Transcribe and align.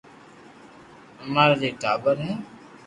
امارآ 1.23 1.55
ڇي 1.61 1.69
ٽاٻر 1.81 2.15
ھي 2.25 2.31